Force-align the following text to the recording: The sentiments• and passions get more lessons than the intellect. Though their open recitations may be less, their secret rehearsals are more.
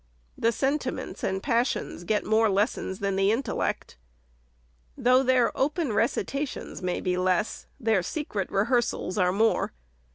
The 0.35 0.51
sentiments• 0.51 1.21
and 1.29 1.43
passions 1.43 2.05
get 2.05 2.25
more 2.25 2.49
lessons 2.49 3.01
than 3.01 3.17
the 3.17 3.31
intellect. 3.31 3.97
Though 4.97 5.21
their 5.21 5.55
open 5.55 5.93
recitations 5.93 6.81
may 6.81 6.99
be 7.01 7.17
less, 7.17 7.67
their 7.79 8.01
secret 8.01 8.49
rehearsals 8.51 9.19
are 9.19 9.31
more. 9.31 9.73